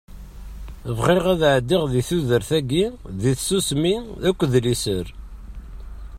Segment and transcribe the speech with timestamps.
[0.97, 2.85] Bɣiɣ ad ɛeddiɣ di tudert-agi
[3.21, 3.95] di tsusmi
[4.29, 5.07] akked liser.